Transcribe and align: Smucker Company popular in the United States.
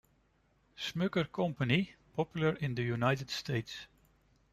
Smucker 0.79 1.31
Company 1.31 1.93
popular 2.15 2.55
in 2.55 2.73
the 2.73 2.81
United 2.81 3.29
States. 3.29 3.85